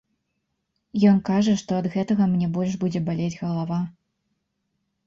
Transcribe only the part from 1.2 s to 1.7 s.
кажа,